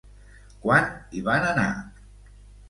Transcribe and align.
Quan 0.63 0.89
hi 1.19 1.21
van 1.29 1.45
anar? 1.51 1.69